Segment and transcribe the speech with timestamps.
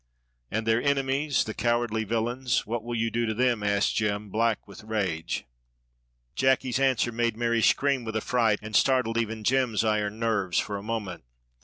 [0.49, 4.67] "And their enemies the cowardly villains what will you do to them?" asked Jem, black
[4.67, 5.45] with rage.
[6.35, 10.81] Jacky's answer made Mary scream with affright, and startled even Jem's iron nerves for a
[10.81, 11.23] moment.